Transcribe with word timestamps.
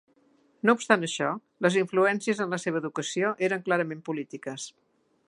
No 0.67 0.73
obstant 0.77 1.07
això, 1.07 1.27
les 1.65 1.77
influències 1.81 2.43
en 2.47 2.55
la 2.57 2.61
seva 2.65 2.81
educació 2.85 3.35
eren 3.49 3.65
clarament 3.69 4.03
polítiques. 4.09 4.67